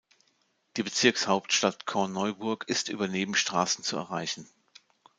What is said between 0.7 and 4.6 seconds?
Die Bezirkshauptstadt Korneuburg ist über Nebenstraßen zu erreichen.